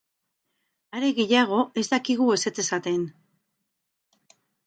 [0.99, 3.05] Are gehiago, ez dakigu ezetz esaten.